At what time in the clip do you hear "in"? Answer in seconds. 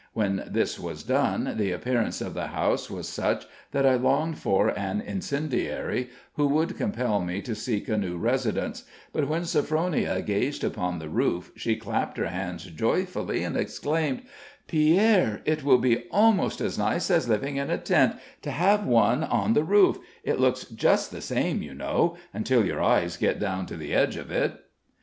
17.57-17.69